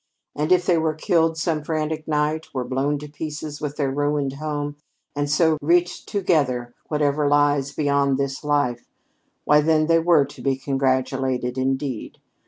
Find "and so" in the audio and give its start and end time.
5.15-5.59